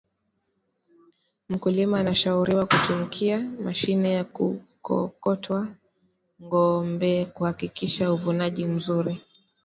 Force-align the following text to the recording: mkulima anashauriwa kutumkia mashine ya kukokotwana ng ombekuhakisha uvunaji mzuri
mkulima 1.49 1.99
anashauriwa 1.99 2.65
kutumkia 2.65 3.39
mashine 3.39 4.13
ya 4.13 4.23
kukokotwana 4.23 5.75
ng 6.43 6.53
ombekuhakisha 6.53 8.13
uvunaji 8.15 8.63
mzuri 8.73 9.13